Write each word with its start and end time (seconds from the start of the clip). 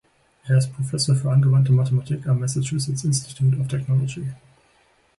Er 0.47 0.57
ist 0.57 0.73
Professor 0.73 1.13
für 1.15 1.29
angewandte 1.29 1.71
Mathematik 1.71 2.25
am 2.27 2.39
Massachusetts 2.39 3.03
Institute 3.03 3.55
of 3.61 3.67
Technology. 3.67 4.31